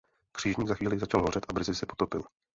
[0.31, 2.21] Křižník za chvíli začal hořet a brzy se potopil.